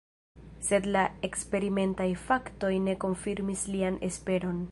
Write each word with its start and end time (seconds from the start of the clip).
Sed 0.67 0.87
la 0.95 1.03
eksperimentaj 1.29 2.09
faktoj 2.23 2.73
ne 2.87 2.97
konfirmis 3.05 3.67
lian 3.77 4.03
esperon. 4.11 4.59